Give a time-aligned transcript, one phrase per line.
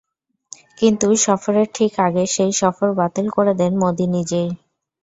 [0.77, 4.49] কিন্তু সফরের ঠিক আগে সেই সফর বাতিল করে দেন মোদি নিজেই।